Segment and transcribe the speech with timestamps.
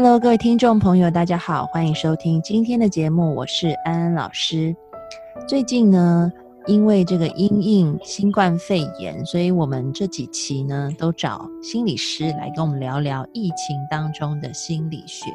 [0.00, 4.72] Hello，各位听众朋友，大家好，欢迎收听今天的节目，我是安安老师。
[5.48, 6.32] 最近呢，
[6.68, 15.26] 因为这个因应新冠肺炎，所以我们这几期呢都找心理师来跟我们聊聊疫情当中的心理学。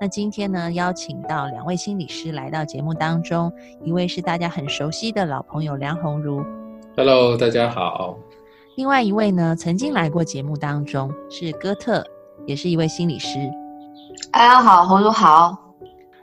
[0.00, 3.52] 那今天呢，邀请到两位心理师来到节目当中，
[3.84, 6.42] 一位是大家很熟悉的老朋友梁红茹
[6.96, 8.18] ，Hello，大家好。
[8.74, 12.04] 另外一位呢，曾经来过节目当中是哥特，
[12.46, 13.38] 也是一位心理师。
[14.38, 15.56] 大家好，红茹好。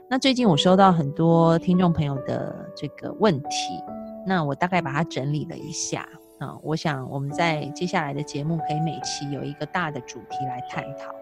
[0.08, 3.82] 那最近我收到很多听众朋友的这个问题，
[4.24, 6.54] 那我大概把它整理了一下啊。
[6.62, 11.12] 我想我们在接下来的节目可以每期有一个大的主题来探讨。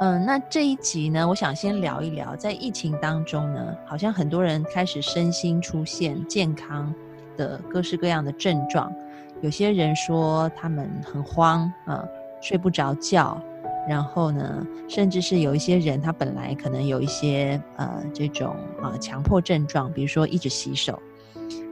[0.00, 6.92] 嗯，那这一集呢，我想先聊一聊，在疫情当中呢，好像很多人开始身心出现健康
[7.36, 8.92] 的各式各样的症状，
[9.40, 12.04] 有些人说他们很慌啊，
[12.40, 13.40] 睡不着觉。
[13.88, 21.02] 然后呢，甚至是有一些人，他本来可能有一些呃这种呃强迫症状，比如说一直洗手，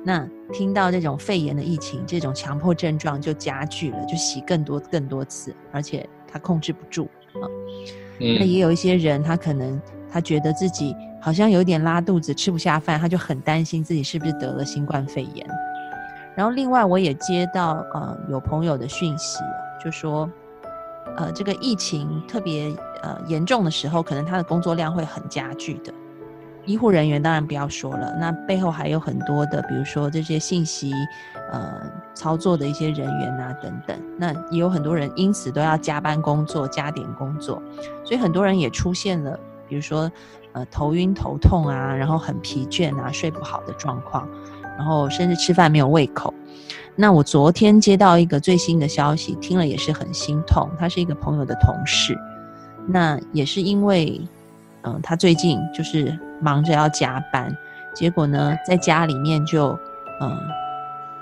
[0.05, 7.47] 那听到这种肺炎的疫情，这种强迫症状就加剧了，就洗更多更多次，而且他控制不住啊。
[8.19, 15.47] 那也有一些人，他可能他觉得自己好像有点拉肚子，吃不下饭，他就很担心自己是不是得了新冠肺炎。
[16.35, 19.39] 然后另外我也接到呃有朋友的讯息，
[19.81, 20.29] 就说。
[21.17, 25.93] 呃，这个疫情特别呃严重的时候，可能他的工作量会很加剧的。
[26.67, 30.93] 医护人员当然不要说了，那背后还有很多的，比如说这些信息
[31.51, 33.99] 呃操作的一些人员啊等等。
[34.19, 37.61] 那也有很多人因此都要加班工作、加点工作，
[38.05, 40.11] 所以很多人也出现了，比如说
[40.53, 44.29] 呃头晕头痛啊，然后很疲倦啊，睡不好的状况，
[44.77, 46.33] 然后甚至吃饭没有胃口。
[46.97, 50.69] 那我昨天接到一个最新的消息，听了也是很心痛。
[50.79, 52.19] 他是一个朋友的同事，
[52.87, 54.21] 那也是因为，
[54.83, 57.57] 嗯，他最近就是忙着要加班，
[57.95, 59.79] 结果呢，在家里面就，
[60.21, 60.39] 嗯，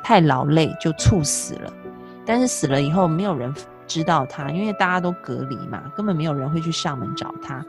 [0.03, 1.73] 太劳累就猝死了。
[2.27, 3.55] 但是死了以后，没有人
[3.87, 7.65] 知道他，因为大家都隔离嘛，根本没有人会去上门找他。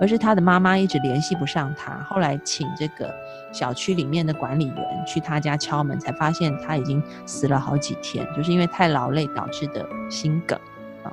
[0.00, 3.12] 而是他的妈妈一直联系不上他，后来请这个
[3.52, 10.58] 小区里面的管理员去他家敲门，才发现他已经死了好几天，就是因为太劳累导致的心梗
[11.02, 11.12] 啊。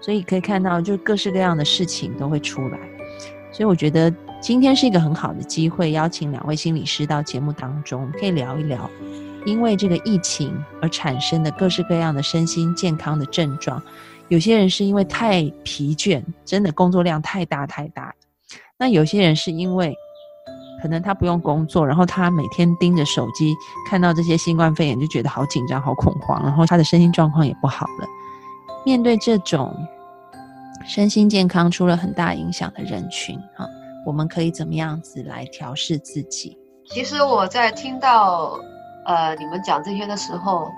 [0.00, 2.78] 所以可以看到，就各式各样的事情都会出来。
[3.52, 8.88] 所以我觉得今天是一个很好的机会，邀请两位心理师到节目当中，可以聊一聊，
[9.44, 13.82] 因为这个疫情而产生的各式各样的身心健康的症状。
[14.30, 18.14] 有些人是因为太疲倦，真的工作量太大太大。
[18.78, 19.92] 那有些人是因为
[20.80, 23.52] 可能他不用工作，然后他每天盯着手机，
[23.88, 28.06] 看到这些新冠肺炎就觉得好紧张、好恐慌，然后他的身心状况也不好了。
[28.86, 29.74] 面对这种
[30.86, 33.66] 身心健康出了很大影响的人群啊，
[34.06, 36.56] 我们可以怎么样子来调试自己？
[36.86, 38.56] 其实我在听到
[39.06, 40.70] 呃你们讲这些的时候。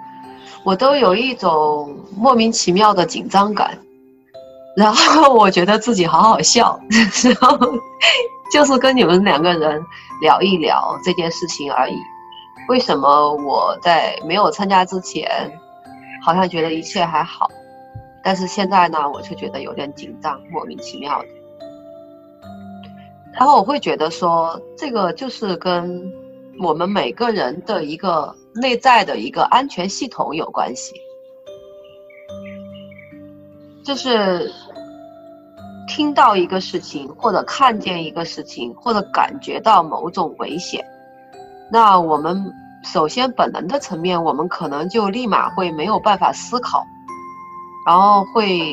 [0.65, 3.77] 我都有一种莫名其妙的紧张感，
[4.77, 6.79] 然后我觉得自己好好笑，
[7.25, 7.59] 然后
[8.53, 9.85] 就是跟你们两个人
[10.21, 11.95] 聊一聊这件事情而已。
[12.69, 15.29] 为什么我在没有参加之前，
[16.25, 17.51] 好像觉得一切还好，
[18.23, 21.29] 但是现在呢，我却觉得有点紧张，莫名其妙的。
[23.33, 26.13] 然后我会觉得说，这个就是跟
[26.61, 28.37] 我们每个人的一个。
[28.55, 30.95] 内在的一个安全系统有关系，
[33.85, 34.53] 就是
[35.89, 40.85] 听到一个事情，或者看见一个事情，或者感觉到某种危险，
[41.71, 42.53] 那我们
[42.85, 46.85] 首先本能的层面，我们可能就立马会没有办法思考，
[47.87, 48.73] 然后会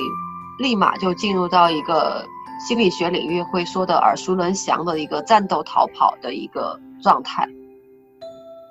[0.60, 2.25] 立马就进入到一个
[2.68, 7.48] 心理学领域会说的耳熟能详的一个战斗逃跑的一个状态。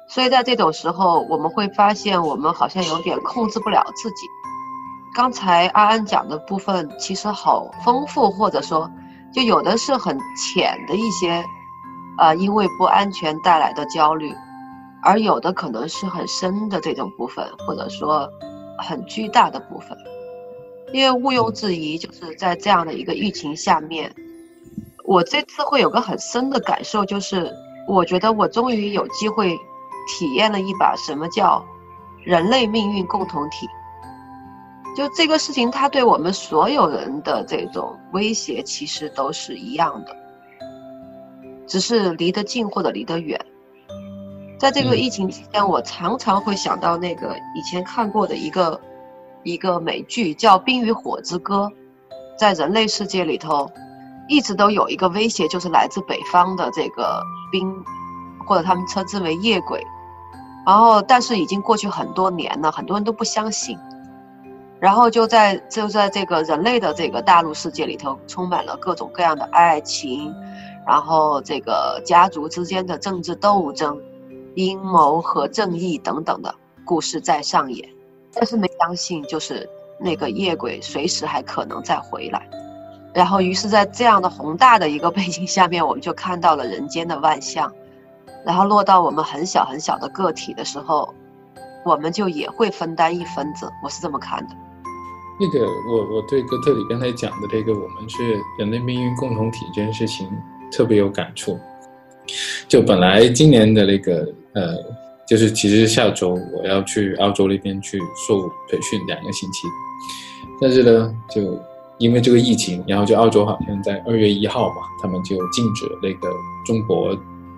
[0.08, 4.26] 所以在这种时候，我们会发现我们好像有点控制不了自己。
[5.14, 8.90] 刚才安安讲的部分其实好丰富，或者说，
[9.32, 11.44] 就有的是很浅的一些，
[12.18, 14.32] 呃，因为不安全带来的焦虑，
[15.02, 18.28] 而有的可能是很深的这种部分，或者说，
[18.78, 19.96] 很巨大的部分。
[20.92, 24.14] 因为毋庸置疑，就是在这样的一个疫情下面，
[25.04, 27.52] 我这次会有个很深的感受，就是
[27.86, 29.58] 我觉得我终于有机会
[30.08, 31.64] 体验了一把什么叫
[32.24, 33.68] 人类命运共同体。
[34.96, 40.16] 就这个事情，它对我们所有人的这种威胁，其实都是一样的，
[41.68, 43.38] 只是离得近或者离得远。
[44.58, 48.80] 在这个疫情期间，我常常会想到那个以前看过的一个。
[49.44, 51.70] 一个美剧叫《冰与火之歌》，
[52.36, 53.70] 在人类世界里头，
[54.28, 57.72] 一直都有一个威胁，就是来自北方的这个冰，
[58.44, 59.80] 或者他们称之为夜鬼。
[60.68, 63.78] 然后，但是已经过去很多年了，很多人都不相信。
[64.78, 70.30] 然后就在就在这个人类的这个大陆世界里头，充满了各种各样的爱情，
[70.86, 73.98] 然后这个家族之间的政治斗争、
[74.56, 76.54] 阴谋和正义等等的
[76.84, 77.88] 故事在上演。
[78.34, 79.66] 但是没相信，就是
[79.98, 82.46] 那个夜鬼随时还可能再回来，
[83.14, 87.72] 然后于是，在这样的宏大的一个背景下面，我们就看到了人间的万象，
[88.44, 91.14] 然后落到我们很小很小的个体的时候，
[91.84, 94.54] 我们就也会分担一分子，我是这么看的。
[95.40, 100.28] 那个，我我对哥特里刚才讲的这个，我们是人类命运共同体这件事情
[100.72, 101.58] 特别有感触。
[102.66, 104.74] 就本来今年的那个呃。
[105.28, 109.68] 就是其实下周我要去澳洲那边去受培训两个星期，
[110.58, 111.42] 但是呢，就
[111.98, 117.14] 因为这个疫情，然后就澳洲好像在二月一号嘛，他们就禁止那个中国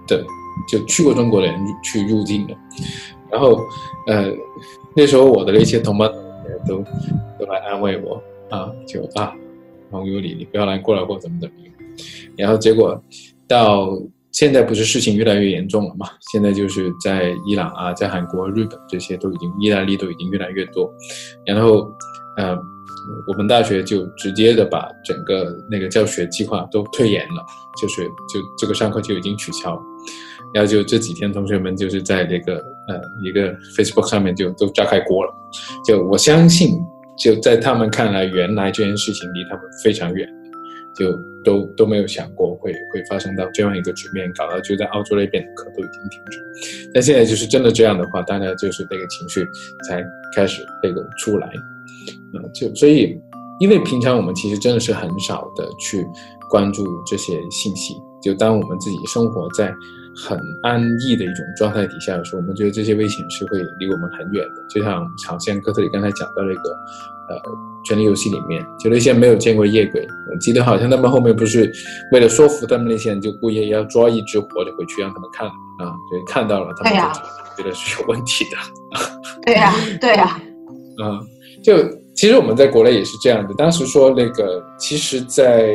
[0.08, 0.26] 的
[0.66, 2.54] 就去过中国的人去入境的。
[3.30, 3.60] 然后，
[4.06, 4.32] 呃，
[4.94, 6.84] 那时候我的那些同班同学都
[7.38, 9.32] 都来安慰我啊，就啊，
[9.90, 11.74] 朋友你，你不要来过来或怎么怎么样。
[12.36, 13.02] 然后结果
[13.46, 14.00] 到。
[14.32, 16.06] 现在不是事情越来越严重了嘛？
[16.30, 20.88] 现在就是在伊朗啊，在韩国、日本这些都已经，意大利都已经越来越多。
[21.44, 21.92] 然后，
[22.36, 22.56] 呃，
[23.26, 27.44] 我们大学就直接的把整个那个教学计划都推延了，
[27.82, 29.82] 就是就这个上课就已经取消了。
[30.54, 32.56] 然后就这几天，同学们就是在那个
[32.88, 35.32] 呃一个 Facebook 上面就都炸开锅了。
[35.86, 36.78] 就我相信，
[37.18, 40.28] 就在他们看来，原来这件事情离他们非常远。
[40.98, 46.90] 就都都没有想过会会发生到这样一个局面，搞到就在澳洲那边的课都已经停止。
[46.92, 49.46] 但现在就是真的这样的话，大家就是那个情绪
[49.88, 50.04] 才
[50.34, 53.18] 开始那个出来，啊，就所以，
[53.60, 56.04] 因为平常我们其实真的是很少的去
[56.50, 59.72] 关注这些信息，就当我们自己生活在
[60.14, 64.64] 很安逸的一种状态底下的时候，我们觉得这些危险是会离我们很远的。
[64.68, 66.70] 就像好像哥特里刚才讲到那个，
[67.28, 67.40] 呃。
[67.82, 71.72] 权力游戏里面，就那些没有见过夜鬼，我记得好像他们后面不是
[72.12, 78.50] 为了说服他们那些人，就故意要抓一只活的回去让他们看啊，对，看到了，他们就觉得是有问题的。
[79.46, 80.38] 对呀，对呀。
[81.02, 81.20] 啊，
[81.64, 81.82] 就
[82.14, 83.54] 其实我们在国内也是这样的。
[83.54, 85.74] 当时说那个，其实，在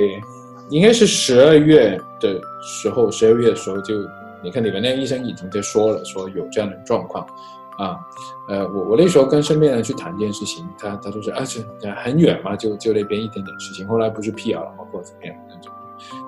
[0.70, 3.96] 应该是十二月的时候，十二月的时候就，
[4.46, 7.26] 你看你们那个医生已经在说了，说有这样的状况。
[7.78, 8.00] 啊，
[8.48, 11.44] 呃，我我那时候跟身边人去谈这件事情，他他都是啊，
[11.78, 13.86] 这很远嘛，就就那边一点点事情。
[13.86, 15.74] 后来不是辟谣了吗，或者怎么样那种，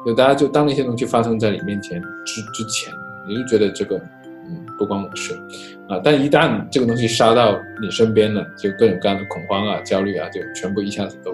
[0.06, 2.94] 就大家就当那些东西发生在你面前之之前，
[3.26, 3.96] 你就觉得这个
[4.46, 5.36] 嗯不关我事，
[5.88, 11.34] 啊，但一旦这个东西杀到你身边了，就各种各样的恐慌啊、焦虑啊，就全部一下子都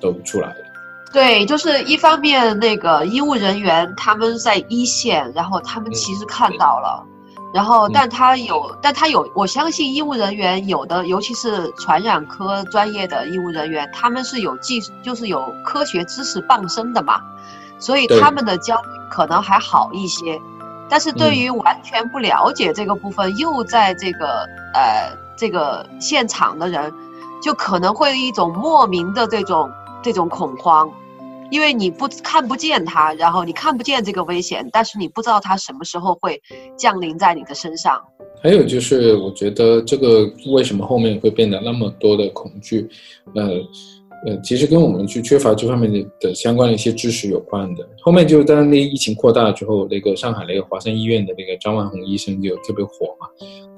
[0.00, 0.69] 都出来了。
[1.12, 7.06] 对，就是一方面那个医务人员他们在一线，然后他们其实看到了。
[7.52, 17.20] 然后，但他有，但他有，我相信医务人员有的，尤其是传染科专业的医务人员，他们是有技，就是有科学知识傍身的嘛，
[17.80, 20.40] 所以他们的焦虑可能还好一些。
[20.88, 26.94] 但是对于完全不了解这个部分，又在这个呃这个现场的人，
[27.42, 30.88] 就可能会一种莫名的这种这种恐慌。
[31.50, 36.40] 因为你不看不见它，然后你看不见这个危险，但是你不知道它什么时候会
[36.76, 38.00] 降临在你的身上。
[38.42, 42.88] 还有就是，我觉得这个为什么后面会变得那么多的恐惧，
[43.34, 43.60] 呃。
[44.26, 47.88] 呃，其实跟我们去缺乏这方面的的相关的一些知识有关的。
[48.02, 53.26] 后面就当那疫情扩大之后，那个上海那个华山医院的那个张万宏医生就特别火嘛。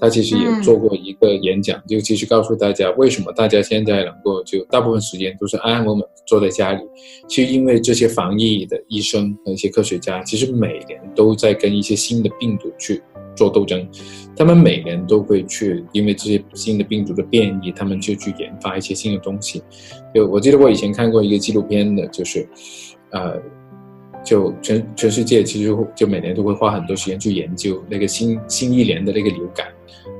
[0.00, 6.82] 他其实也做过一个演讲，就其实告诉大家为什么大家现在能够就大部分时间都是安安稳稳坐在家里，
[7.28, 13.00] 其实因为这些防疫的医生和一些科学家，其实每年都在跟一些新的病毒去。
[13.34, 13.86] 做斗争，
[14.36, 19.62] 他们每年都会去，因为这些新的病毒的变异，他们就去研发一些新的东西。
[20.14, 22.48] 就我记得我以前看过一个纪录片的，就是，
[23.10, 23.40] 呃，
[24.24, 29.66] 就全全世界其实就每年都会花很多时间去研究那个新新一年的那个流感，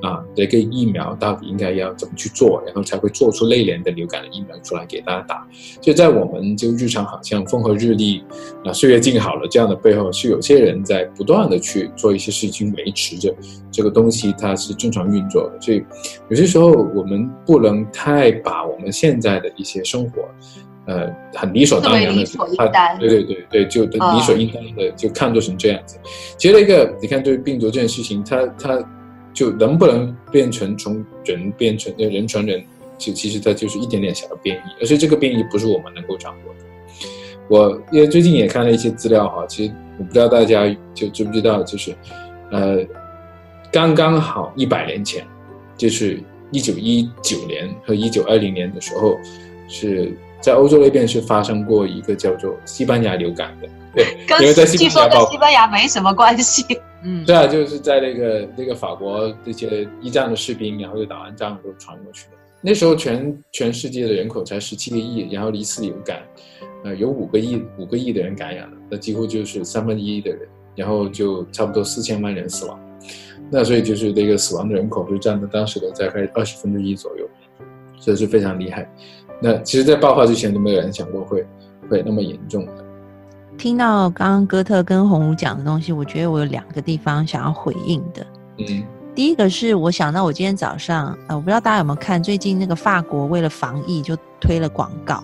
[0.03, 5.47] 啊，这个疫苗到底应该要怎么去做，然后才会做出类联的流感的疫苗出来给大家打。
[5.81, 8.23] 所以在我们就日常好像风和日丽
[8.65, 13.35] 啊，岁月静好了这样的背后，是有些人在不断的去做一些事情，维持着
[13.71, 15.61] 这个东西它是正常运作的。
[15.61, 15.85] 所以
[16.29, 20.23] 有些时候我们不能太把我们现在的一些生活。
[20.85, 22.25] 呃，很理所当然的，
[22.57, 22.67] 他
[22.99, 25.97] 对对对对，就理所应当的就看作成这样子。
[26.37, 28.77] 其实那个，你看，对病毒这件事情，它它
[29.33, 32.63] 就能不能变成从人变成人传人，
[32.99, 36.61] 就其实它就是一点点小的变异，而且这个变异不是我们能够掌握的。
[37.49, 41.95] 我因为最近也看了一些资料哈，其实我不知道大家就知不知道，就是
[42.51, 42.79] 呃，
[43.71, 45.27] 刚刚好一百年前，
[45.77, 49.19] 就是一九一九年和一九二零年的时候
[49.69, 50.17] 是。
[50.43, 54.05] 在欧洲那边是发生过一个叫做西班牙流感的，对，
[54.41, 56.67] 因为在据说跟西班牙没什么关系。
[57.05, 62.33] 嗯，对啊，就是在那个那个法国这些一战的士兵，然后就打完仗都传过去的。
[62.61, 66.23] 那时候全全世界的人口才十七个亿，然后一次流感，
[66.85, 72.79] 呃，有五个亿五个亿的人感染了，那几乎就是三分之一的人，然后就差不多四千万人死亡。
[73.51, 77.29] 那所以就是这个死亡的人口就占了当时的大概二十分之一左右，
[77.99, 78.89] 所以是非常厉害。
[79.41, 81.45] 那其实，在爆发之前都没有人想过会
[81.91, 82.65] 会那么严重。
[83.59, 88.27] 听到刚刚哥特跟红武讲的东西，我觉得我有两个地方想要回应的。
[88.59, 88.83] 嗯，
[89.15, 95.23] 第一个是我想到我今天早上，呃，我不知道大家有没有看，最近那个法国为了防疫就推了广告。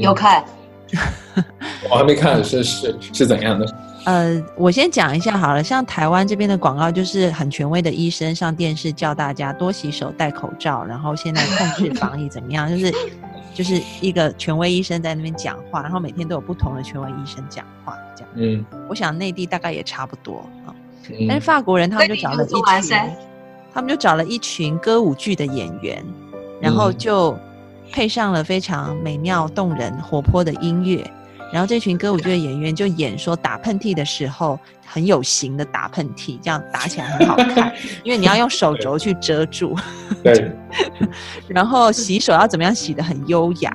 [0.00, 0.44] 有看。
[1.90, 3.66] 我还没看，是是是怎样的？
[4.04, 5.62] 呃，我先讲一下好了。
[5.62, 12.68] 像台湾这边的广告，就是很权威的医生上电视叫大家多洗手、戴口罩，然后现在控制防疫怎么样？
[12.68, 12.92] 就是
[13.56, 18.30] 就是一个权威医生在那边讲话，然后每天都有不同的权威医生讲话，这样。
[18.34, 20.76] 嗯，我想内地大概也差不多啊。
[21.26, 22.98] 但是法国人他们就找了一群，
[23.72, 26.04] 他们就找了一群歌舞剧的演员，
[26.60, 27.34] 然后就
[27.90, 31.10] 配上了非常美妙、动人、活泼的音乐。
[31.52, 37.72] 然后这群歌舞剧的演员就演说打喷嚏的时候很有型的打喷嚏，这样打起来很好看，
[38.02, 39.76] 因为你要用手肘去遮住。
[40.22, 40.50] 对。
[41.48, 43.72] 然后洗手要怎么样洗的很优雅，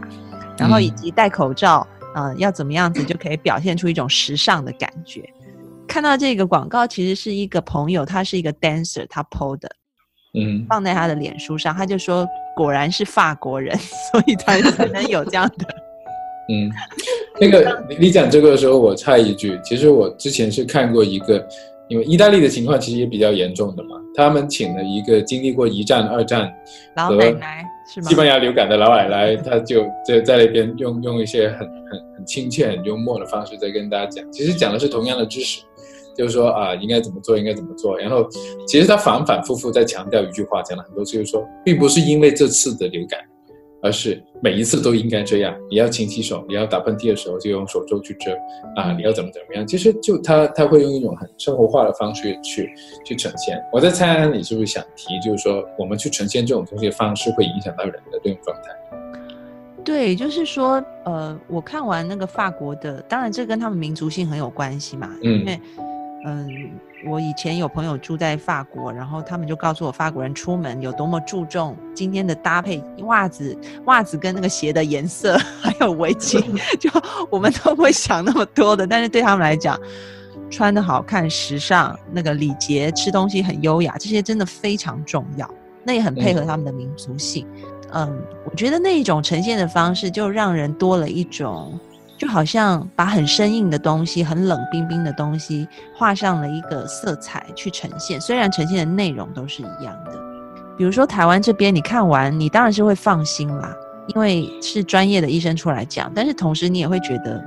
[0.57, 5.23] 然后以及戴口罩，嗯，要怎么样子就可以表现出一种时尚的感觉。
[5.87, 9.69] 看到这个广告，其实是一个朋友，他是一个 dancer，他 PO 的，
[10.39, 13.77] 嗯，放在他的脸书上，他就说果然是法国人，
[14.11, 15.65] 所以他才能有这样的。
[16.51, 16.69] 嗯，
[17.39, 21.47] 那个你你讲这个的时候，我插一句，其实我之前是看过一个，
[21.87, 26.51] 因为意大利的情况其实也比较严重的嘛，他们请了一个经历过一战、二战
[26.97, 28.09] 老奶奶是吗？
[28.09, 35.61] 西班牙流感的老奶奶，她就在在那边用用一些很很很亲切、很幽默的方式在跟大家讲，其实讲的是同样的知识，
[36.17, 37.97] 就是说啊，应该怎么做，应该怎么做。
[37.97, 38.27] 然后
[38.67, 43.19] 其实他反反复复在强调一句话，讲了很多次，就是说，并不是因为这次的流感。
[43.83, 48.31] 而是每一次都应该这样，你要勤洗手，你要打喷嚏的时候就用手肘去遮
[48.75, 49.65] 啊，你要怎么怎么样？
[49.65, 52.69] 其实就他他会用一种很生活化的方式去
[53.05, 53.57] 去呈现。
[53.71, 58.69] 我在猜，你是不是想提，就是说我们去呈现这种东西的方式会影响到人的这种状态？
[59.83, 65.59] 对，就是说，呃，我看完那个法国的，当然这跟他们民族性很有关系嘛，因为
[66.25, 66.71] 嗯。
[67.03, 76.39] 我以前有朋友住在法国，然后他们就告诉我，法国人出门有多么注重今天的搭配，袜子、袜子跟那个鞋的颜色， 还有围巾，
[76.79, 76.91] 就
[77.31, 78.85] 我们都不会想那么多的。
[78.85, 79.75] 但是对他们来讲，
[80.51, 85.49] 穿的好看、时尚，那个礼节、吃东西很优雅，这些真的非常重要。
[85.83, 87.47] 那也很配合他们的民族性。
[87.93, 91.79] 嗯，我觉得那一种呈现的方式，就让人多了一种。
[92.21, 100.11] 就好像把很生硬的东西、很冷冰冰的东西画上了一个色彩去呈现，虽然呈现的内容都是一样的。
[100.77, 103.75] 比如说台湾这边，你看完你当然是会放心啦，
[104.13, 107.43] 因为是专业的医生出来讲，但是同时你也会觉得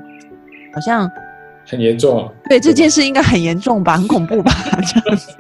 [0.75, 1.09] 好像
[1.69, 2.33] 很严重啊。
[2.49, 4.53] 对这件事应该很严重吧，很恐怖吧，
[4.83, 5.37] 这样子。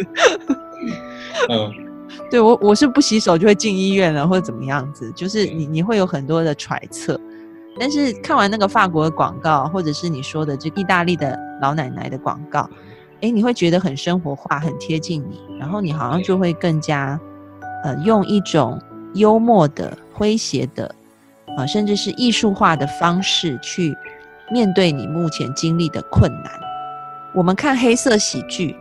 [1.51, 1.73] 嗯，
[2.31, 7.21] 对我我是不洗手就会进医院了，或者怎么样子，就是你你会有很多的揣测。
[7.79, 12.69] 但是看完那个法国的广告，或者是你说的这意大利的老奶奶的广告，
[13.21, 17.19] 哎，你会觉得很生活化，很贴近你，然后你好像就会更加，
[17.83, 18.81] 呃，用一种
[19.15, 20.95] 幽默的、诙谐的，
[21.57, 23.93] 啊，甚至是艺术化的方式去
[24.53, 26.53] 面对你目前经历的困难。
[27.35, 28.77] 我们看黑色喜剧，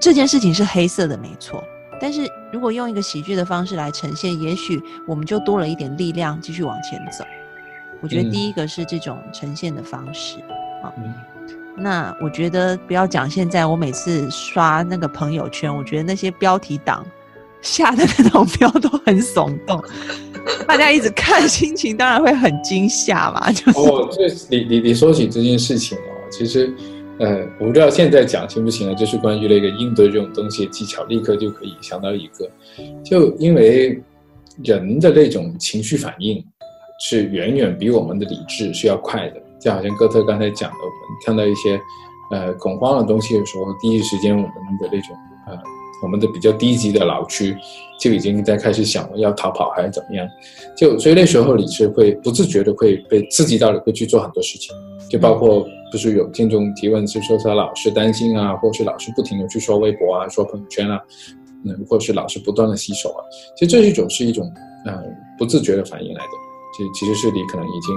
[0.00, 1.62] 这件事情是黑色的，没错。
[2.00, 7.24] 但是如果用一个喜剧的方式来呈现，也许我们就多了一点力量，继续往前走。
[8.02, 10.38] 我觉得第一个是这种呈现的方式，
[10.82, 10.92] 啊，
[11.76, 17.06] 那我觉得不要讲现在，我每次刷那个朋友圈，我觉得那些标题党
[17.62, 19.82] 下的那种标都很耸动，
[20.66, 23.52] 大家一直看，心情当然会很惊吓嘛。
[23.52, 26.72] 就是哦，这你你你说起这件事情哦，其实，
[27.18, 28.94] 呃，我不知道现在讲行不行啊？
[28.94, 32.50] 就是关于那个应对这种东西的技巧，立刻就可以想到一个，
[33.04, 34.02] 就因为
[34.64, 36.42] 人的那种情绪反应
[37.00, 39.36] 是远远比我们的理智是要快的。
[39.58, 41.78] 就好像哥特刚才讲的，我们看到一些
[42.30, 45.16] 呃恐慌的东西的时候，第一时间我们的那种
[45.46, 45.58] 呃
[46.02, 47.54] 我们的比较低级的脑区
[48.00, 50.26] 就已经在开始想要逃跑还是怎么样，
[50.74, 54.74] 就所以那时候你是会不自觉的会被刺激到了，会去做很多事情，
[55.10, 60.98] 就包括不是有听众提问，是说他老是担心啊，或是老是不停的去刷微博啊、刷朋友圈啊，
[61.66, 63.20] 嗯，或是老是不断的洗手啊，
[63.54, 64.50] 其实这一种是一种
[64.86, 65.02] 呃
[65.36, 66.30] 不自觉的反应来的，
[66.84, 67.94] 其其实是你可能已经。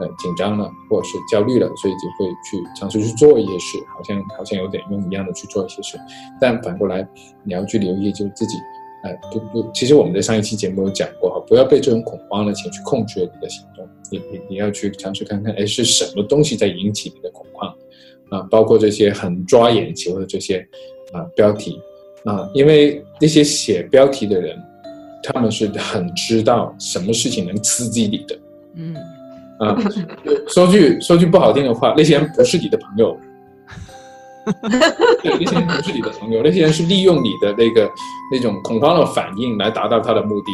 [0.00, 5.98] 呃紧张了，或者是焦虑了，所以就会去尝试去做一些事，好像好像有点用一样的去做一些事。
[6.40, 7.06] 但反过来，
[7.44, 8.56] 你要去留意，就是自己，
[9.04, 13.86] 呃，不不，其实我们在上一期节目有讲过哈，不要被这种恐慌的情绪控制了你的行动。
[14.10, 17.72] 你你你要去尝试看看，哎，是什么东西在引起你的恐慌？
[18.30, 20.66] 啊，包括这些很抓眼球的这些
[21.12, 21.78] 啊标题
[22.24, 24.58] 啊，因为那些写标题的人，
[25.22, 28.38] 他们是很知道什么事情能刺激你的，
[28.74, 28.96] 嗯。
[29.58, 29.76] 啊，
[30.48, 33.16] 说句说句不好听的话，那些人不是你的朋友。
[35.22, 37.88] 对，那些人不是你的朋友，那些人是利用你的那个
[38.32, 40.50] 那种恐慌的反应来达到他的目的。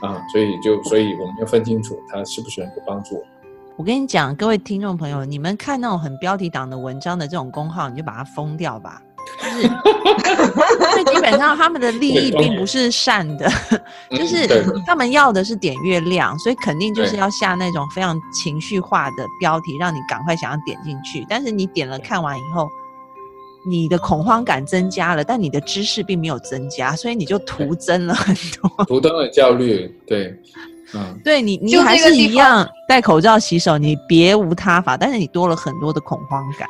[0.00, 3.22] 啊，所以就所以我们要分清楚他是不是能够帮助我。
[3.76, 9.02] 我跟你讲，各位听众朋友，你们看那种很标题党的文章的这种公号，你就把它封掉吧。
[9.40, 13.50] 是，因为基本上他们的利益并不是善的，
[14.10, 14.46] 就是
[14.86, 21.24] 他们要的是点阅量，所以肯定就是要下那种非常情绪化的标题，让你赶快想要点进去。
[21.28, 22.68] 但是你点了看完以后，
[23.66, 29.86] 你的恐慌感增加了，但你的知识并没有增加，所以你就徒增了很多， 徒增了焦虑。
[30.06, 30.34] 对，
[30.94, 36.66] 嗯，对你，你还是一样戴口罩洗手，你别无他法，但是你多了很多的恐慌感。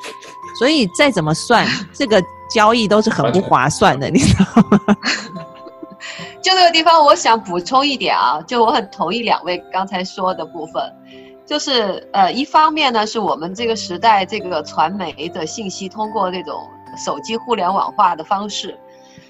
[0.56, 4.80] 所以再怎么算， 这个交易都是很不划算的，你知道吗？
[6.40, 10.82] 就这个地方，我想补充一点啊，就我很同意两位刚才说的部分，
[11.44, 16.54] 就是呃，一方面呢，是我们这个时代这个传媒的信息通过这种
[17.04, 18.78] 手机互联网化的方式，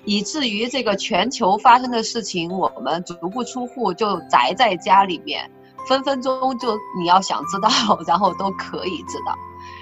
[0.04, 5.50] 以至于这个全球发生的事情，我们足不出户就宅在家里面，
[5.88, 7.68] 分分钟就你要想知道，
[8.06, 9.34] 然后都可以知道。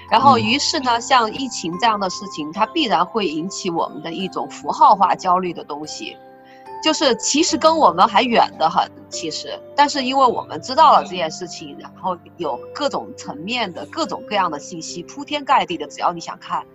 [0.09, 6.15] 然后，于是呢，像疫情这样的事情，它必然会引起我们的一种符号化焦虑的东西，
[6.81, 8.89] 就是其实跟我们还远得很。
[9.09, 16.65] 其实，但是因为我们知道了这件事情，然后有各种层面的各种各样的信息铺天盖地的，只要你想看，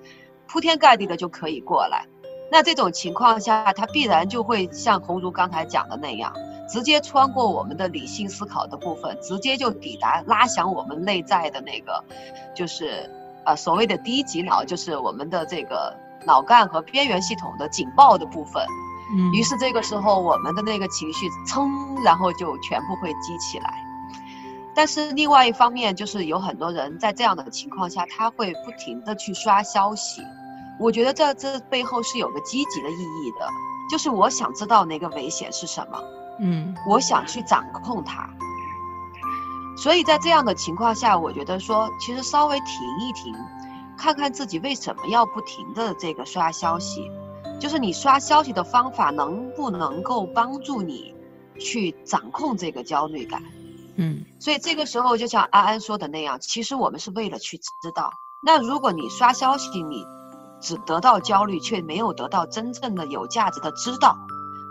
[0.47, 2.05] 铺天盖地的就可以过来。
[2.51, 6.35] 那这种情况下，它必然就会像红茹刚才讲的那样，
[6.68, 12.05] 直接穿过我们的理性思考的部分，直接就抵达拉响我们内在的那个，
[12.55, 13.11] 就是。
[13.44, 18.64] 呃，所谓的低级脑就是我们的这个脑干和边缘系统的警报的部分，
[19.16, 21.68] 嗯，于是这个时候我们的那个情绪噌，
[22.05, 23.74] 然后就全部会激起来。
[24.74, 30.22] 但是另外一方面，就是有很多人在这样的情况下，他会不停的去刷消息。
[30.78, 33.46] 我觉得这这背后是有个积极的意义的，
[33.90, 36.00] 就是我想知道那个危险是什么，
[36.40, 38.31] 嗯，我想去掌控它。
[39.76, 42.66] 所以在这样的情况下，我觉得说，其实稍微停
[43.00, 43.35] 一停，
[43.96, 47.11] 看看自己为什么要不停的这个刷消息，
[47.58, 51.14] 就是你刷消息的方法能不能够帮助你
[51.58, 53.42] 去掌控这个焦虑感？
[53.96, 58.12] 嗯，所以这个时候就像安安说的那样，其实我们是为了去知道。
[58.44, 60.04] 那如果你刷消息，你
[60.61, 64.16] 只得到焦虑，却没有得到真正的有价值的知道。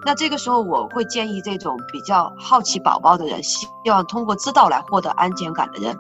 [0.06, 5.96] 那这个时候，我会建议这种比较好奇宝宝的人，希望通过知道来获得安全感的人，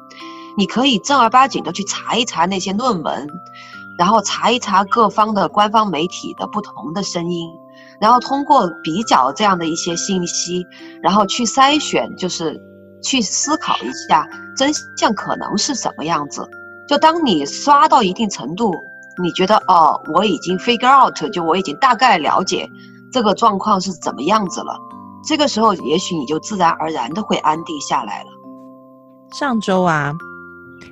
[0.57, 3.27] 你可以正儿八经的去查一查那些论文，
[3.97, 7.47] 然后查一查各方的官方媒体的不同的声音，
[7.99, 10.65] 然后通过比较这样的一些信息，
[11.03, 12.59] 然后去筛选，就是
[13.03, 16.49] 去思考一下真相可能是什么样子。
[16.87, 18.73] 就当你刷到一定程度，
[19.21, 22.67] 你觉得哦，我已经 figure out，就我已经大概了解。
[23.12, 24.78] 这个状况是怎么样子了？
[25.24, 28.30] 这个时候，也许你就自然而然的会安定下来了。
[29.34, 30.13] 上周啊，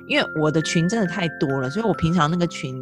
[0.06, 2.80] 因为我的群真的太多了，所以我平常那个群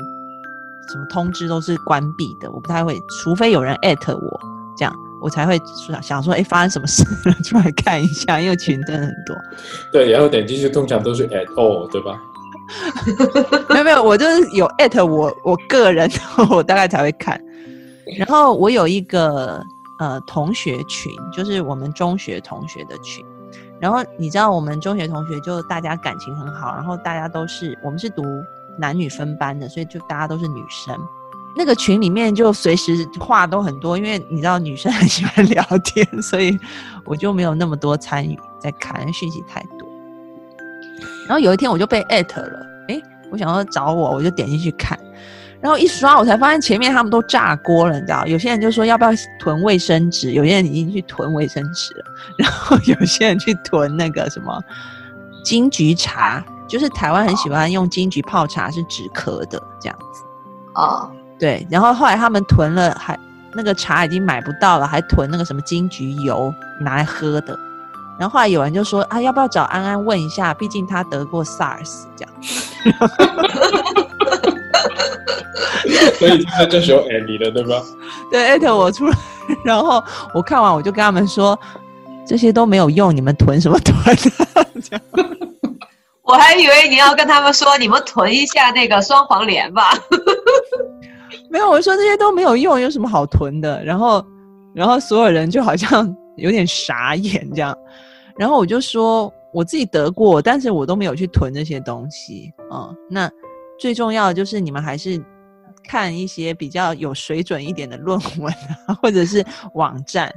[0.90, 4.40] 什么通知都是关闭的，我不太会，除非有人艾特我，
[4.77, 9.35] 这样我才会想想说，哎，发生什么事了，出来看一下，因为群真的很多。
[9.92, 12.20] 对，然后点进去通常都是 at all，对吧？
[13.70, 16.11] 没有没有，我就是有艾特我我个人，
[16.51, 17.40] 我大概才会看。
[18.16, 19.62] 然后我有一个
[19.99, 23.25] 呃同学群，就是我们中学同学的群。
[23.81, 28.25] 然后你知道我们中学同学就大家感情很好，然后大家都是我们是读
[28.79, 30.99] 男女分班的，所以就大家都是女生。
[31.57, 36.57] 那个群里面就随时话都很多，因为你知道女生很喜欢聊天， 所以
[37.05, 39.88] 我就没有那么多参与在看，讯息太多。
[41.27, 44.99] 然后有一天我就被艾特了，诶，我想要找我，我就点进去看。
[45.61, 48.25] 然后一刷，我才发现前面他们都炸锅了，你知道？
[48.27, 52.05] 有些人就说要不要囤卫生纸，有些人已经去囤卫生纸了，
[52.37, 54.62] 然后有些人去囤那个什么
[55.42, 60.23] 金桔茶，就是台湾很喜欢用金桔泡茶，是止咳的这样子。
[60.75, 61.66] 哦，对。
[61.68, 63.18] 然后后来他们囤了，还
[63.53, 67.59] 那个茶已经买不到了，还囤那个什么金桔油拿来喝的。
[68.16, 70.55] 然后后来有人就说啊，要不要找安安问一下？
[70.55, 72.33] 毕竟他得过 SARS 这样。
[76.18, 77.82] 所以现在这时候艾你了，对吧？
[78.30, 79.16] 对，艾特我出来，
[79.64, 80.02] 然后
[80.34, 81.58] 我看完我就跟他们说，
[82.26, 83.96] 这些都没有用，你们囤什么囤？
[86.22, 89.92] 我还以为你要跟他们说，你们囤一下那个双黄连吧。
[91.50, 93.82] 没有，我说这些都没有用，有什么好囤的？
[93.82, 94.22] 然后，
[94.74, 97.74] 然后所有人就好像有点傻眼这样。
[98.36, 102.90] 然后我就说，我自己得过，但是我都没有去囤这些东西啊。
[103.08, 103.30] 那
[103.78, 105.22] 最重要的就是你们还是。
[105.84, 108.52] 看一些比较有水准一点的论文
[108.86, 110.30] 啊，或者是网站，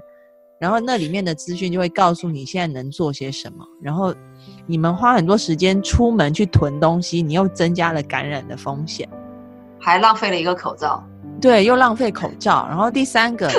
[0.58, 3.65] 然后那里面的资讯就会告诉你现在能做些什么。
[3.82, 4.15] 然后
[4.65, 9.10] 你们花很多时间出门去囤东西，你又增加了感染的风险，
[9.77, 11.04] 还浪费了一个口罩。
[11.41, 12.65] 对，又浪费口罩。
[12.69, 13.51] 然后第三个，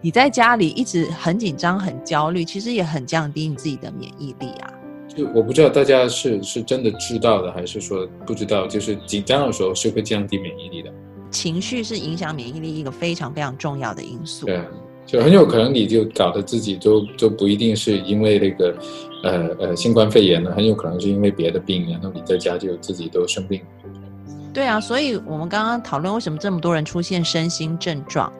[0.00, 4.70] 你在家里一直很紧张、很焦虑，其实也很降低你自己的免疫力啊。
[5.16, 8.66] 就我不知道大家是是真的知道的，还是说不知道？
[8.66, 10.90] 就是紧张的时候是会降低免疫力的。
[11.30, 14.46] 情绪是影响免疫力一个非常非常重要的因素。
[14.46, 14.60] 对，
[15.06, 18.76] 就很有可能你就搞得自己都都不一定是因为那个，
[19.24, 23.60] 呃呃新冠肺炎了，很有可能是因为别的病，然后你在家就自己都生病。
[24.52, 28.32] 对啊，所以我们刚刚讨论为什么这么多人出现身心症状，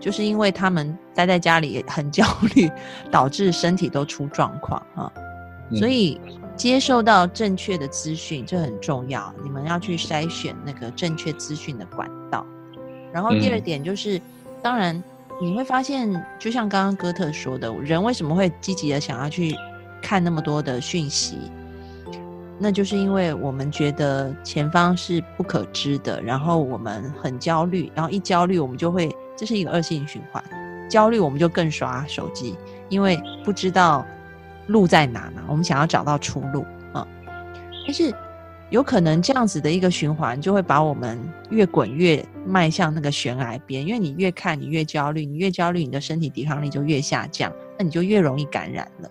[0.00, 2.70] 就是因为他们待在家里很焦虑，
[3.10, 5.12] 导致身体都出状况啊。
[5.74, 6.20] 所以。
[6.58, 9.32] 接受到正确的资讯，这很重要。
[9.44, 12.44] 你们要去筛选那个正确资讯的管道。
[13.12, 14.20] 然后第二点就是，
[14.60, 15.00] 当然
[15.40, 19.54] 你会发现，就像刚刚哥特说的，人为什么会积极的想要去
[20.02, 21.38] 看那么多的讯息？
[22.58, 30.42] 那就是因为我们觉得前方是不可知的，然后我们很焦虑，然后一焦虑，我们就会这是一个恶性循环。
[30.90, 32.56] 焦虑，我们就更刷手机，
[32.88, 34.04] 因为不知道。
[34.68, 35.42] 路在哪嘛？
[35.48, 37.06] 我们想要找到出路啊，
[37.84, 38.14] 但是
[38.70, 41.18] 有可能这样子的一个循环，就会把我们
[41.50, 43.86] 越滚越迈向那个悬崖边。
[43.86, 49.08] 因为你越看，你越焦虑，你越焦虑，你的身体抵抗力就越下降，那你就越容易感染了。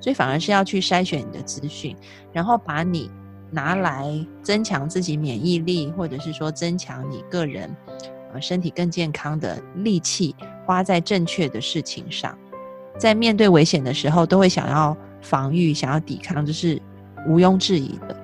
[0.00, 1.96] 所以反而是要去筛选你的资讯，
[2.32, 3.10] 然后把你
[3.50, 4.06] 拿来
[4.42, 7.74] 增强自己免疫力，或者是说增强你个人
[8.34, 10.36] 呃身体更健康的力气，
[10.66, 12.36] 花在正确的事情上。
[13.00, 16.80] 在面对危险的时候，都会想要防御、想要抵抗，这是
[17.26, 18.14] 毋庸置疑的。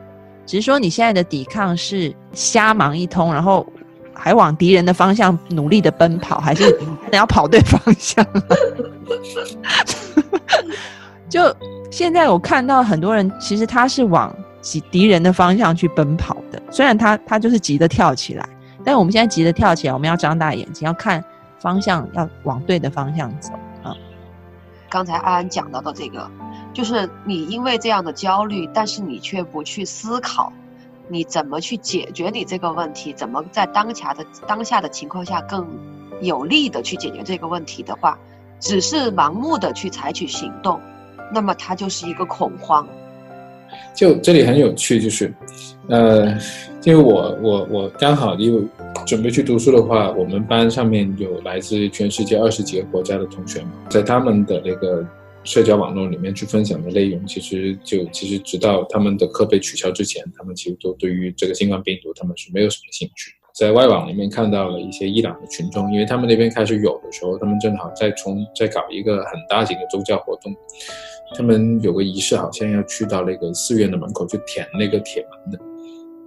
[0.44, 3.66] 只是说你现在的抵抗是瞎忙一通，然后
[4.12, 6.78] 还往敌人的方向努力的奔跑，还是
[7.10, 8.24] 你要跑对方向？
[11.26, 11.56] 就
[11.90, 14.32] 现在我看到很多人，其实他是往
[14.90, 16.62] 敌人的方向去奔跑的。
[16.70, 18.46] 虽然他他就是急着跳起来，
[18.84, 21.24] 但我们现在急着跳起来，我们要张大眼睛，要看
[21.58, 23.50] 方向，要往对的方向走。
[24.96, 26.26] 刚才安安讲到的这个，
[26.72, 30.50] 就是你因为这样的焦虑，但是你却不去思考，
[31.06, 35.66] 你怎么去解决你这个问题，怎么在当下的当下的情况下更
[36.22, 38.18] 有力的去解决这个问题的话，
[38.58, 40.80] 只是盲目的去采取行动，
[41.30, 42.88] 那么它就是一个恐慌。
[43.94, 45.30] 就这里很有趣，就是，
[45.88, 46.26] 呃，
[46.84, 48.66] 因为我我我刚好因为
[49.06, 55.06] 准备去读书的话，我们班上面有来自全世界二十几个国家的同学嘛，在他们的那个
[55.44, 63.32] 社交网络里面去分享的内容，其实就其实直到他们的课被取消之前，他们其实都对于这个新冠病毒他们是没有什么兴趣。
[63.54, 70.52] 在外网里面看到了一些伊朗的群众，因为他们那边开始有的时候，他们正好在从在搞一个很大型的宗教活动。
[71.36, 75.64] 他们有个仪式，好像要去到那个寺院的门口去舔那个铁门的，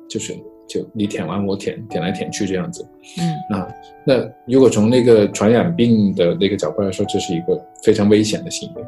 [0.10, 0.34] 就是
[0.70, 2.88] 就你舔完我舔，舔来舔去这样子。
[3.20, 3.68] 嗯，那
[4.06, 8.84] 那如果从那个传染病的那个角度来说，这是一个非常危险的行为。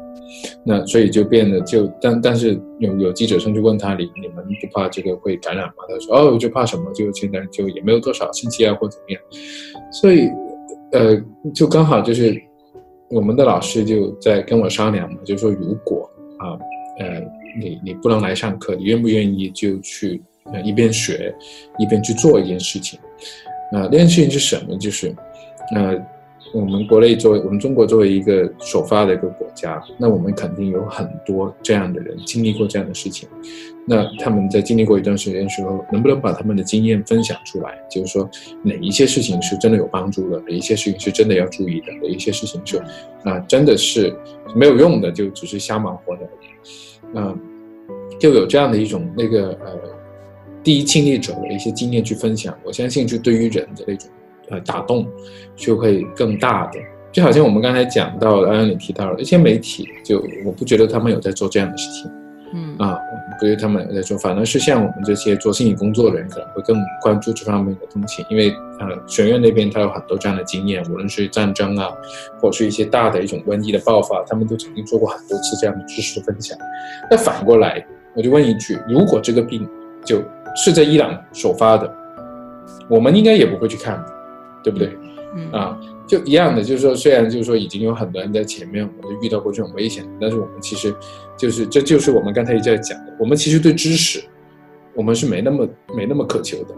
[0.64, 5.74] 那所以就变得就但但是有有记者上去问他，你你们不怕这个会感染吗？
[5.88, 6.90] 他说哦，就怕什么？
[6.94, 9.20] 就现在就也没有多少信息啊，或怎么样。
[9.90, 10.30] 所以
[10.92, 11.20] 呃，
[11.52, 12.40] 就刚好就是。
[13.14, 16.56] 我们的老师就在跟我商量嘛，就说如果啊，
[16.98, 17.20] 呃，
[17.60, 20.22] 你你不能来上课，你愿不愿意就去
[20.64, 21.34] 一边学
[21.78, 22.98] 一边去做一件事情？
[23.70, 24.76] 那，那件事情是什么？
[24.78, 25.14] 就是，
[25.74, 25.96] 呃，
[26.52, 33.28] 我们国内作为我们中国作为一个首发的一个国家，那我们肯定有很多这样的人经历过这样的事情。
[33.86, 37.78] 那他们在经历过一段时间时候，能不能把他们的经验分享出来？
[37.90, 38.28] 就是说，
[38.62, 42.76] 哪一些事情是真的有帮助的，哪一些事情是真的要注意的，哪一些事情是
[43.24, 44.14] 啊真的是
[44.54, 46.28] 没有用的，就只是瞎忙活的。
[47.14, 47.38] 嗯，
[48.20, 49.78] 就有这样的一种那个呃，
[50.62, 54.08] 第一亲历者的一些经验去分享，我相信就对于人的那种
[54.50, 55.06] 呃打动
[55.56, 56.78] 就会更大的。
[57.10, 62.10] 就好像我们刚才讲到，刚刚你提到了一些媒体，就我不觉得他们有在做这样的事情。
[62.54, 71.88] 嗯啊，我不觉得他们有在做，反而是像我们这些做心理工作的人，可能会更关注这方面的东西，因为呃，学院那边他有很多这样的经验，无论是战争啊，
[72.40, 76.56] 或者是一些大的一种瘟疫的爆发，他们都曾经做过很多次这样的知识的分享。
[77.10, 77.82] 那反过来，
[78.14, 79.66] 我就问一句：如果这个病
[80.04, 80.22] 就
[80.54, 81.92] 是在伊朗首发的，
[82.88, 84.04] 我们应该也不会去看，
[84.62, 84.96] 对不对？
[85.36, 85.78] 嗯啊。
[86.04, 90.94] 就一样的，就是说，虽然就是说已经有很多人在前面，我们遇到过这种危险，但是我们其实，
[91.38, 94.22] 就是这就是我们刚才一直在讲的，我们其实对知识，
[94.94, 96.74] 我们是没那么没那么渴求的，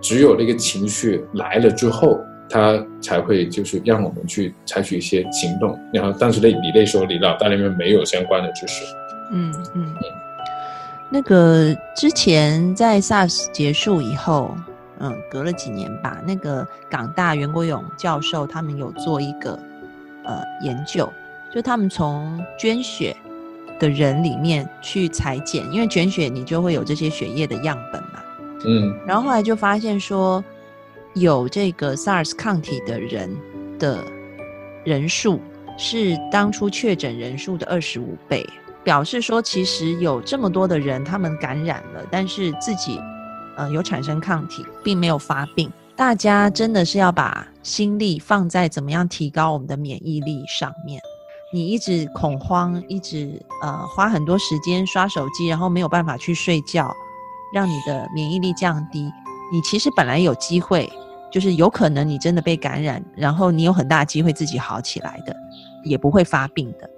[0.00, 5.76] 只有那个情绪来了之后，他才会就是让我们去采取一些行动。
[5.92, 8.84] 然后当时那你那时候，你老大里面没有相关的知识。
[9.32, 9.94] 嗯嗯，
[11.12, 14.56] 那个之前在 SARS 结束以后。
[15.04, 19.58] 嗯，隔了几年吧，那个港大袁国勇教授他们有做一个
[20.22, 21.12] 呃研究，
[21.52, 23.16] 就他们从捐血
[23.80, 28.22] 的人里面去裁剪，因为捐血你就会有这些血液的样本嘛。
[28.64, 30.44] 嗯，然后后来就发现说，
[31.14, 33.36] 有这个 SARS 抗体的人
[33.80, 33.98] 的
[34.84, 35.40] 人数
[35.76, 38.48] 是当初确诊人数的二十五倍，
[38.84, 43.00] 表示说其实有这么多的人他们感染了，但是自己。
[43.54, 45.70] 呃，有产生抗体，并没有发病。
[45.94, 50.98] 大家真的是要把心力放在怎么样提高我们的免疫力上面。
[51.52, 56.90] 你一直恐慌，一直呃花很多时间刷手机，然后没有办法去睡觉，
[57.52, 59.02] 让你的免疫力降低。
[59.52, 60.90] 你其实本来有机会，
[61.30, 65.36] 就是有可能你真的被感染，然后你有很大机会自己好起来的，
[65.84, 66.88] 也不会发病的。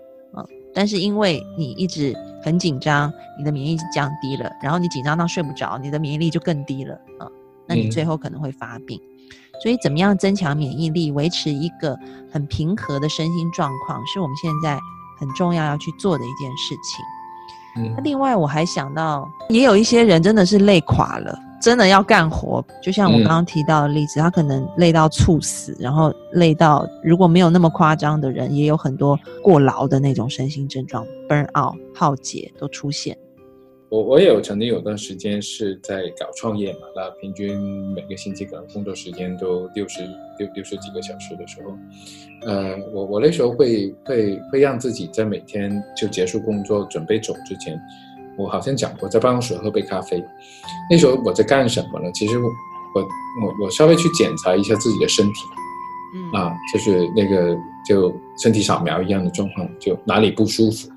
[0.75, 7.29] 但是因为你一直很紧张，你的免疫力降低了，然后你紧张到睡不着，你的免疫力就更低了啊，
[7.67, 9.01] 那你最后可能会发病。
[9.63, 11.97] 所以怎么样增强免疫力，维持一个
[12.31, 14.79] 很平和的身心状况，是我们现在
[15.19, 17.95] 很重要要去做的一件事情。
[17.97, 21.39] 那另外我还想到，也有一些人真的是累垮了。
[21.65, 33.17] 真的要干活，就像我刚刚提到的例子，他可能累到猝死，然后累到如果没有那么夸张的人，也有很多过劳的那种身心症状，burn out 耗竭都出现。
[33.89, 37.59] 我我也有曾经有段时间是在搞创业嘛，那平均
[37.95, 40.03] 每个星期可能工作时间都六十
[40.39, 41.73] 六六十几个小时的时候，
[42.47, 47.81] 呃，我我那时候会会会让自己在每天就结束工作准备走之前。
[48.37, 50.23] 我好像讲过，在办公室喝杯咖啡。
[50.91, 52.11] 那时候我在干什么呢？
[52.13, 52.45] 其实我
[52.95, 53.03] 我
[53.43, 55.41] 我我稍微去检查一下自己的身体，
[56.15, 60.89] 嗯啊，就是那个就身体扫描一样的状况，就哪里不舒服。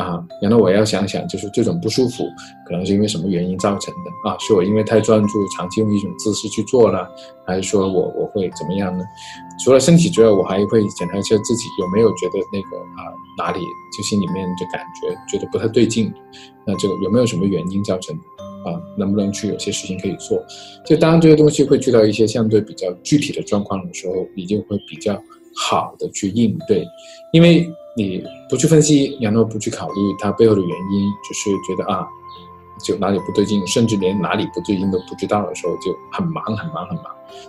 [0.00, 2.24] 啊，然后我要想想，就是这种不舒服
[2.66, 4.36] 可能是因为什么原因造成的啊？
[4.38, 7.06] 是我因为太专注，长期用一种姿势去做了，
[7.46, 9.04] 还是说我我会怎么样呢？
[9.62, 13.60] 除了身体之外，我还会检查一下自己有没有觉得那个啊哪里
[13.96, 16.10] 就心里面就感觉觉得不太对劲，
[16.66, 18.16] 那这个有没有什么原因造成
[18.64, 18.80] 啊？
[18.96, 20.42] 能不能去有些事情可以做？
[20.86, 25.14] 就当这些东西会去到一些相对比较具体的状况的时候，你就会比较
[25.54, 26.86] 好的去应对，
[27.32, 27.68] 因为。
[27.96, 32.04] 你不去分析，然后不去考虑它背后的原因，只是觉得啊，
[32.82, 37.04] 就哪里不对劲，甚至连哪里不对劲都不知道的时候，就很忙很忙很忙。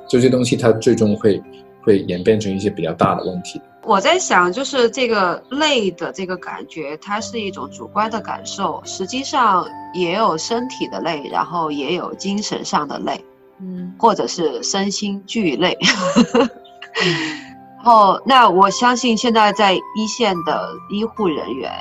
[0.08, 1.42] 这些东西它最终会
[1.84, 3.60] 会演变成一些比较大的问题。
[3.84, 13.26] 我在想，就是这个累的这个感觉，它是一种主观的感受，实际上也有身体的累，然后也有精神上的累，
[13.60, 15.76] 嗯，或者是身心俱累。
[17.84, 21.72] 然后，那我相信现在在一线的医护人员，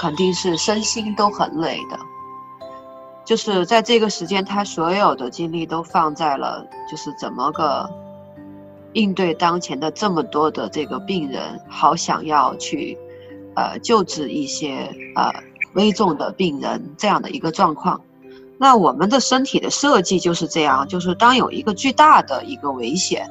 [0.00, 1.96] 肯定是身心都很累的。
[3.24, 7.88] 就是在这个时间，他所有的精力都放在了，就是怎么个
[8.94, 12.98] 应对当前的这么多的这个病人，好想要去，
[13.54, 15.30] 呃，救治一些呃
[15.74, 18.00] 危重的病人这样的一个状况。
[18.58, 23.30] 那我们的身体的设计就是这样，就是当有一个巨大的一个危险。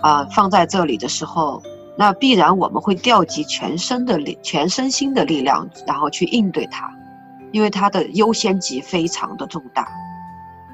[0.00, 1.62] 啊，放在这里的时候，
[1.96, 6.92] 那必然我们会调集全身的力、全身心的力量，然后去应对它，
[7.52, 9.88] 因为它的优先级非常的重大。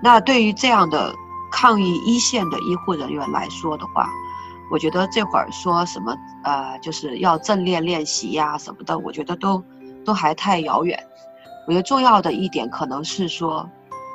[0.03, 1.15] 那对于这样的
[1.53, 4.09] 抗疫一线的医护人员来说的话，
[4.71, 9.63] 我觉得这会儿说什么呃，就是要正念练习呀什么的，我觉得都
[10.05, 10.99] 都还太遥远。
[11.69, 13.69] 我觉得重要的一点可能是说，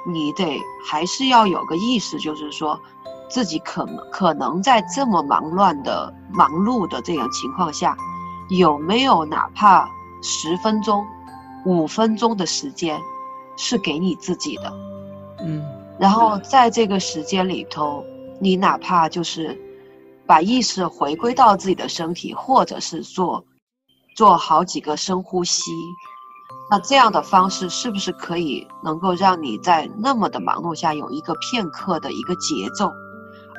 [0.06, 2.78] 你得还是要有个意识，就是说。
[3.30, 7.98] 自己可可能在这么忙乱的忙碌的这样情况下，
[8.50, 9.90] 有没有哪怕
[10.22, 11.06] 十分钟、
[11.66, 13.00] 五分钟的时间
[13.58, 14.72] 是给你自己的？
[15.42, 15.64] 嗯，
[16.00, 18.04] 然后在这个时间里头，
[18.40, 19.60] 你哪怕就是
[20.26, 23.44] 把意识回归到自己的身体，或者是做
[24.16, 25.72] 做好几个深呼吸，
[26.72, 32.92] 那这样的方式是不是可以能够让你在那么的忙碌下有一个片刻的一个节奏？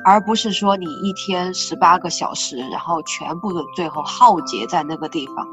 [0.05, 5.47] 而不是说你一天十八个小时，然后全部的最后耗竭在那个地方。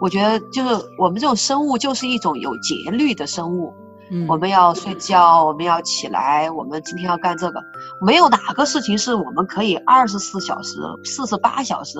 [0.00, 3.72] 我觉得就是我们这种生物就是一种有节律的生物。
[4.10, 7.62] 嗯，我们要睡觉，我们要起来，我们今天要干这个，
[8.02, 11.98] 没有哪个事情是我们可以二十四小时、四十八小时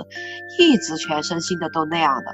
[0.58, 2.24] 一直全身心的都那样的。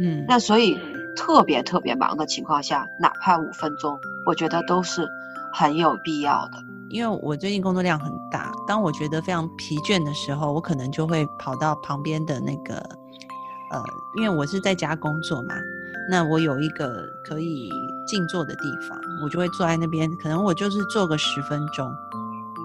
[0.00, 0.76] 嗯，那所以
[1.14, 5.06] 特别特别忙的情况下，哪怕五分钟，我觉得都是
[5.52, 6.58] 很有必要的。
[6.90, 12.74] 因为我最近工作量很大，当我觉得非常疲倦的时候，我可能就会跑到旁边的那个，
[13.70, 13.80] 呃，
[14.16, 15.54] 因为我是在家工作嘛，
[16.10, 17.70] 那我有一个可以
[18.08, 21.88] 静坐的地方，我就会坐在那边，可能我就是坐个十分钟，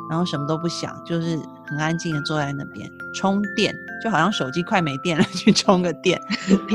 [0.10, 6.20] 然后什么都不想，就是很安静的坐在那边充电，就好像手机快没电了， 去充个电，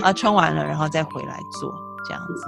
[0.02, 1.74] 啊，充完了然后再回来做
[2.06, 2.46] 这样子。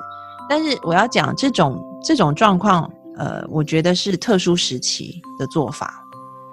[0.49, 2.89] 但是我要讲这种这种状况。
[3.17, 6.05] 呃，我觉得是特殊时期的做法，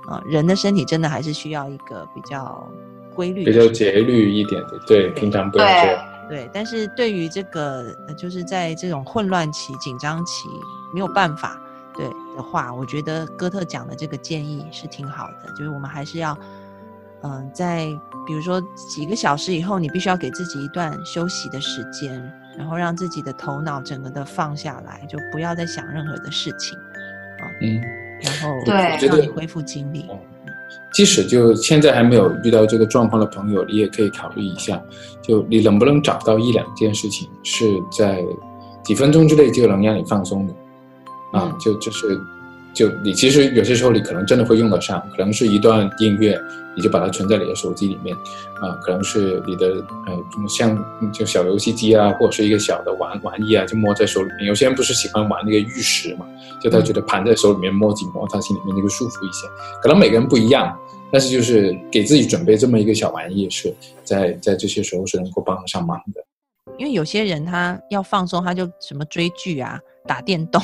[0.07, 2.67] 啊，人的身体真的还是需要一个比较
[3.15, 6.05] 规律、比较节律一点的，对，平常不要这样。
[6.27, 10.47] 对，但是对于这个，就是在这种混乱期、紧张期
[10.93, 11.59] 没有办法
[11.95, 16.37] 对的话，我觉得哥特讲的这个建议是挺好的，就是我们还是要，
[17.23, 17.87] 嗯，在
[18.27, 22.21] 比如说几个小时以后，你必须要给自己一段休息的时间。
[22.59, 27.81] 然后让自己的头脑整个的放下来，就不要再想任何的事情，啊，嗯，
[28.21, 30.05] 然后对，让你恢复精力。
[30.91, 34.81] 即使就现在还没有遇到这个状况的朋友，你也可以考虑一下，
[35.21, 38.21] 就你能不能找到一两件事情是在
[38.83, 40.53] 几分钟之内就能让你放松的，
[41.31, 42.19] 啊，就就是。
[42.73, 46.39] 就你其实有些时候你可能真的会用得上，可能是一段音乐，
[46.75, 48.15] 你就把它存在你的手机里面，
[48.61, 49.67] 啊，可能是你的
[50.07, 50.77] 呃像
[51.11, 54.47] 就小游戏机啊，或者是一个小的玩玩意啊，就摸在手里面。
[54.47, 56.25] 有些人不是喜欢玩那个玉石嘛，
[56.61, 59.47] 就他觉得盘在手里面摸几摸，他心里面就会舒服一些。
[59.81, 60.77] 可能每个人不一样，
[61.11, 66.23] 但是就是给自己准备这么一个小玩意，是在在这些时候是能够帮得上忙的。
[66.77, 70.61] 因为有些人他要放松，他就什么追剧啊、打电动。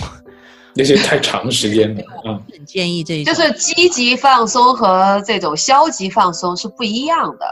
[0.76, 2.38] 那些太长时间的 啊！
[2.52, 7.46] 很建议这就是积极放松和这种消极放松是不一样的。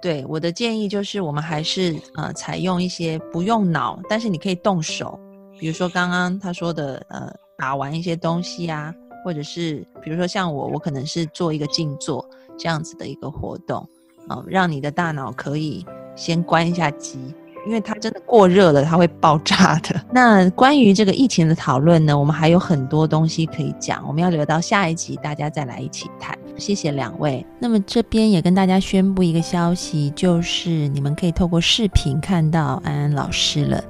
[0.00, 5.18] 对，我的建议就是，我们还是呃采用一些不用脑，但是你可以动手，
[5.58, 12.24] 比如说刚刚他说的呃打完一些东西啊，或者是比如说像我，我可能是做一个静坐
[12.56, 13.86] 这样子的一个活动
[14.28, 17.18] 啊，让你的大脑可以先关一下机。
[17.66, 20.00] 因为它真的过热了，它会爆炸的。
[20.12, 26.36] 那关于这个疫情的讨论呢，我们还有很多东西可以讲，我们要留到下一集大家再来一起谈。
[26.56, 27.44] 谢谢两位。
[27.58, 33.82] 那么这边也跟大家宣布一个消息，就是你们可以透过视频看到安安老师了。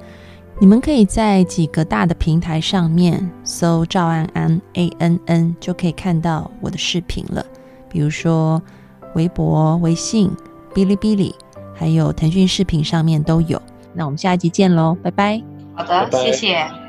[0.59, 7.45] 你们可以在几个大的平台上面搜赵安安 A N N，就可以看到我的视频了。
[7.89, 8.61] 比如说
[9.15, 10.29] 微博、微信、
[10.73, 11.33] 哔哩哔哩。
[11.81, 13.59] 还有腾讯视频上面都有，
[13.95, 15.41] 那我们下一集见喽，拜拜。
[15.73, 16.80] 好的，谢谢。